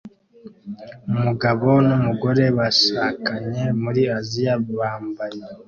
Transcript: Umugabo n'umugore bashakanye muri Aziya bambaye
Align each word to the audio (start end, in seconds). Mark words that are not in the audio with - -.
Umugabo 1.09 1.67
n'umugore 1.87 2.43
bashakanye 2.57 3.63
muri 3.81 4.01
Aziya 4.17 4.55
bambaye 4.77 5.39